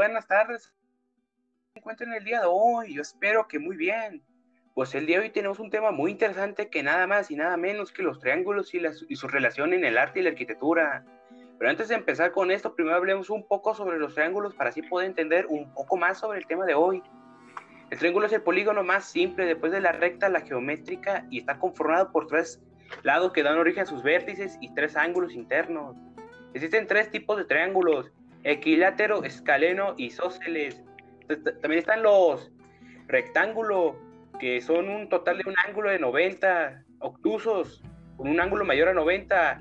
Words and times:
buenas 0.00 0.26
tardes. 0.26 0.72
¿Cómo 0.72 1.72
se 1.74 1.78
encuentran 1.80 2.14
el 2.14 2.24
día 2.24 2.40
de 2.40 2.46
hoy? 2.48 2.94
Yo 2.94 3.02
espero 3.02 3.46
que 3.46 3.58
muy 3.58 3.76
bien. 3.76 4.22
Pues 4.74 4.94
el 4.94 5.04
día 5.04 5.18
de 5.18 5.24
hoy 5.24 5.30
tenemos 5.30 5.58
un 5.58 5.68
tema 5.68 5.90
muy 5.90 6.12
interesante 6.12 6.70
que 6.70 6.82
nada 6.82 7.06
más 7.06 7.30
y 7.30 7.36
nada 7.36 7.58
menos 7.58 7.92
que 7.92 8.02
los 8.02 8.18
triángulos 8.18 8.72
y, 8.72 8.80
las, 8.80 9.04
y 9.10 9.16
su 9.16 9.28
relación 9.28 9.74
en 9.74 9.84
el 9.84 9.98
arte 9.98 10.20
y 10.20 10.22
la 10.22 10.30
arquitectura. 10.30 11.04
Pero 11.58 11.70
antes 11.70 11.88
de 11.88 11.96
empezar 11.96 12.32
con 12.32 12.50
esto, 12.50 12.74
primero 12.74 12.96
hablemos 12.96 13.28
un 13.28 13.46
poco 13.46 13.74
sobre 13.74 13.98
los 13.98 14.14
triángulos 14.14 14.54
para 14.54 14.70
así 14.70 14.80
poder 14.80 15.06
entender 15.06 15.44
un 15.48 15.70
poco 15.74 15.98
más 15.98 16.18
sobre 16.20 16.38
el 16.38 16.46
tema 16.46 16.64
de 16.64 16.72
hoy. 16.72 17.02
El 17.90 17.98
triángulo 17.98 18.24
es 18.24 18.32
el 18.32 18.40
polígono 18.40 18.82
más 18.82 19.04
simple 19.04 19.44
después 19.44 19.70
de 19.70 19.82
la 19.82 19.92
recta, 19.92 20.30
la 20.30 20.40
geométrica, 20.40 21.26
y 21.28 21.40
está 21.40 21.58
conformado 21.58 22.10
por 22.10 22.26
tres 22.26 22.58
lados 23.02 23.32
que 23.32 23.42
dan 23.42 23.58
origen 23.58 23.82
a 23.82 23.86
sus 23.86 24.02
vértices 24.02 24.56
y 24.62 24.72
tres 24.72 24.96
ángulos 24.96 25.34
internos. 25.34 25.94
Existen 26.54 26.86
tres 26.86 27.10
tipos 27.10 27.36
de 27.36 27.44
triángulos, 27.44 28.10
equilátero, 28.44 29.24
escaleno 29.24 29.94
y 29.96 30.06
isósceles. 30.06 30.82
También 31.28 31.78
están 31.78 32.02
los 32.02 32.50
rectángulos, 33.06 33.96
que 34.38 34.60
son 34.60 34.88
un 34.88 35.08
total 35.08 35.38
de 35.38 35.48
un 35.48 35.54
ángulo 35.66 35.90
de 35.90 35.98
90, 35.98 36.84
obtusos, 37.00 37.82
con 38.16 38.28
un 38.28 38.40
ángulo 38.40 38.64
mayor 38.64 38.88
a 38.88 38.94
90, 38.94 39.60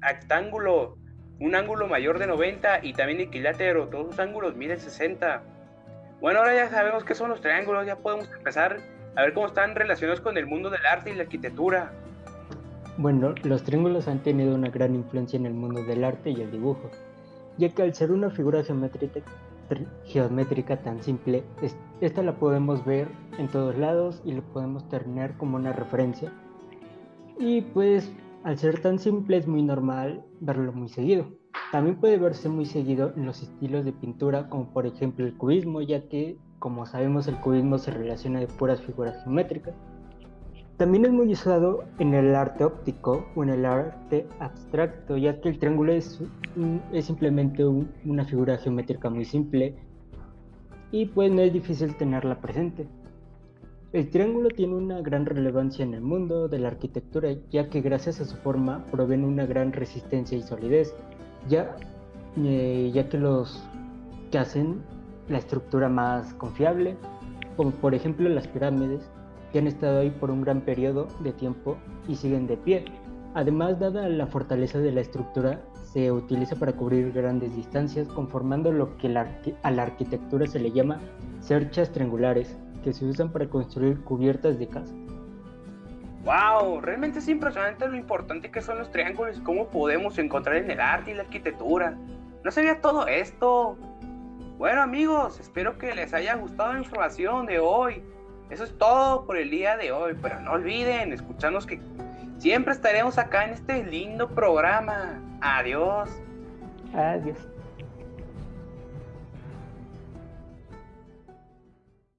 rectángulo, 0.00 0.96
un 1.40 1.54
ángulo 1.54 1.86
mayor 1.86 2.18
de 2.18 2.26
90 2.26 2.84
y 2.84 2.92
también 2.92 3.20
equilátero, 3.20 3.88
todos 3.88 4.06
los 4.06 4.18
ángulos 4.18 4.56
miden 4.56 4.80
60. 4.80 5.42
Bueno, 6.20 6.40
ahora 6.40 6.54
ya 6.54 6.68
sabemos 6.70 7.04
qué 7.04 7.14
son 7.14 7.30
los 7.30 7.40
triángulos, 7.40 7.86
ya 7.86 7.96
podemos 7.96 8.30
empezar 8.32 8.78
a 9.16 9.22
ver 9.22 9.34
cómo 9.34 9.46
están 9.46 9.74
relacionados 9.74 10.20
con 10.20 10.38
el 10.38 10.46
mundo 10.46 10.70
del 10.70 10.84
arte 10.86 11.10
y 11.10 11.14
la 11.14 11.22
arquitectura. 11.22 11.92
Bueno, 12.98 13.34
los 13.42 13.62
triángulos 13.62 14.08
han 14.08 14.22
tenido 14.22 14.54
una 14.54 14.70
gran 14.70 14.94
influencia 14.94 15.36
en 15.36 15.46
el 15.46 15.52
mundo 15.52 15.84
del 15.84 16.04
arte 16.04 16.30
y 16.30 16.40
el 16.40 16.50
dibujo, 16.50 16.90
ya 17.58 17.68
que 17.70 17.82
al 17.82 17.94
ser 17.94 18.12
una 18.12 18.30
figura 18.30 18.62
geométrica, 18.62 19.20
geométrica 20.04 20.82
tan 20.82 21.02
simple, 21.02 21.44
esta 22.00 22.22
la 22.22 22.38
podemos 22.38 22.84
ver 22.84 23.08
en 23.38 23.48
todos 23.48 23.76
lados 23.76 24.22
y 24.24 24.32
lo 24.32 24.42
podemos 24.42 24.88
tener 24.88 25.36
como 25.36 25.56
una 25.56 25.72
referencia. 25.72 26.32
Y 27.38 27.62
pues 27.62 28.12
al 28.44 28.58
ser 28.58 28.80
tan 28.80 28.98
simple 28.98 29.36
es 29.36 29.46
muy 29.46 29.62
normal 29.62 30.24
verlo 30.40 30.72
muy 30.72 30.88
seguido. 30.88 31.26
También 31.72 31.96
puede 31.96 32.16
verse 32.16 32.48
muy 32.48 32.64
seguido 32.64 33.12
en 33.16 33.26
los 33.26 33.42
estilos 33.42 33.84
de 33.84 33.92
pintura 33.92 34.48
como 34.48 34.72
por 34.72 34.86
ejemplo 34.86 35.26
el 35.26 35.36
cubismo, 35.36 35.80
ya 35.80 36.08
que 36.08 36.38
como 36.58 36.86
sabemos 36.86 37.26
el 37.28 37.36
cubismo 37.40 37.78
se 37.78 37.90
relaciona 37.90 38.40
de 38.40 38.46
puras 38.46 38.80
figuras 38.80 39.22
geométricas. 39.24 39.74
También 40.76 41.06
es 41.06 41.12
muy 41.12 41.32
usado 41.32 41.84
en 41.98 42.12
el 42.12 42.34
arte 42.34 42.64
óptico 42.64 43.26
o 43.34 43.42
en 43.42 43.48
el 43.48 43.64
arte 43.64 44.26
abstracto, 44.40 45.16
ya 45.16 45.40
que 45.40 45.48
el 45.48 45.58
triángulo 45.58 45.92
es, 45.92 46.20
simplemente 47.00 47.64
una 47.64 48.24
figura 48.26 48.58
geométrica 48.58 49.08
muy 49.08 49.24
simple 49.24 49.74
y 50.92 51.06
pues 51.06 51.32
no 51.32 51.40
es 51.40 51.52
difícil 51.52 51.96
tenerla 51.96 52.40
presente. 52.40 52.86
El 53.92 54.10
triángulo 54.10 54.50
tiene 54.50 54.74
una 54.74 55.00
gran 55.00 55.24
relevancia 55.24 55.82
en 55.82 55.94
el 55.94 56.02
mundo 56.02 56.48
de 56.48 56.58
la 56.58 56.68
arquitectura, 56.68 57.30
ya 57.50 57.70
que 57.70 57.80
gracias 57.80 58.20
a 58.20 58.26
su 58.26 58.36
forma 58.36 58.84
proveen 58.90 59.24
una 59.24 59.46
gran 59.46 59.72
resistencia 59.72 60.36
y 60.36 60.42
solidez, 60.42 60.94
ya, 61.48 61.74
eh, 62.36 62.90
ya 62.92 63.08
que 63.08 63.16
los 63.16 63.66
que 64.30 64.38
hacen 64.38 64.82
la 65.28 65.38
estructura 65.38 65.88
más 65.88 66.34
confiable, 66.34 66.96
como 67.56 67.70
por 67.70 67.94
ejemplo 67.94 68.28
las 68.28 68.46
pirámides, 68.46 69.10
que 69.56 69.60
han 69.60 69.68
estado 69.68 70.00
ahí 70.00 70.10
por 70.10 70.30
un 70.30 70.42
gran 70.42 70.60
periodo 70.60 71.08
de 71.20 71.32
tiempo 71.32 71.78
y 72.06 72.14
siguen 72.14 72.46
de 72.46 72.58
pie. 72.58 72.84
Además, 73.32 73.80
dada 73.80 74.06
la 74.06 74.26
fortaleza 74.26 74.80
de 74.80 74.92
la 74.92 75.00
estructura, 75.00 75.62
se 75.94 76.12
utiliza 76.12 76.56
para 76.56 76.72
cubrir 76.72 77.10
grandes 77.10 77.56
distancias, 77.56 78.06
conformando 78.08 78.70
lo 78.70 78.98
que 78.98 79.08
a 79.08 79.70
la 79.70 79.82
arquitectura 79.82 80.46
se 80.46 80.58
le 80.58 80.72
llama 80.72 81.00
cerchas 81.40 81.90
triangulares, 81.90 82.54
que 82.84 82.92
se 82.92 83.06
usan 83.06 83.32
para 83.32 83.48
construir 83.48 84.04
cubiertas 84.04 84.58
de 84.58 84.68
casa. 84.68 84.94
¡Wow! 86.26 86.82
Realmente 86.82 87.20
es 87.20 87.28
impresionante 87.28 87.88
lo 87.88 87.96
importante 87.96 88.50
que 88.50 88.60
son 88.60 88.76
los 88.76 88.90
triángulos 88.90 89.38
y 89.38 89.40
cómo 89.40 89.68
podemos 89.68 90.18
encontrar 90.18 90.56
en 90.56 90.70
el 90.70 90.82
arte 90.82 91.12
y 91.12 91.14
la 91.14 91.22
arquitectura. 91.22 91.96
No 92.44 92.50
sabía 92.50 92.82
todo 92.82 93.06
esto. 93.06 93.78
Bueno 94.58 94.82
amigos, 94.82 95.40
espero 95.40 95.78
que 95.78 95.94
les 95.94 96.12
haya 96.12 96.34
gustado 96.34 96.74
la 96.74 96.80
información 96.80 97.46
de 97.46 97.58
hoy. 97.58 98.02
Eso 98.50 98.64
es 98.64 98.76
todo 98.78 99.26
por 99.26 99.36
el 99.36 99.50
día 99.50 99.76
de 99.76 99.92
hoy, 99.92 100.16
pero 100.20 100.40
no 100.40 100.52
olviden 100.52 101.12
escucharnos 101.12 101.66
que 101.66 101.80
siempre 102.38 102.72
estaremos 102.72 103.18
acá 103.18 103.44
en 103.44 103.54
este 103.54 103.82
lindo 103.84 104.28
programa. 104.28 105.20
Adiós. 105.40 106.08
Adiós. 106.94 107.38